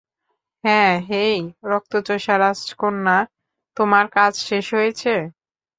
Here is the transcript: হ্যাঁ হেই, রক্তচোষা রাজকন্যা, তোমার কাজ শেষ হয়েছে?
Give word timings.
হ্যাঁ 0.63 0.93
হেই, 1.07 1.37
রক্তচোষা 1.63 2.35
রাজকন্যা, 2.37 3.17
তোমার 3.77 4.05
কাজ 4.17 4.33
শেষ 4.47 4.65
হয়েছে? 4.73 5.13